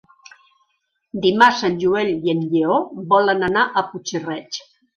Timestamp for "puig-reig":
3.95-4.63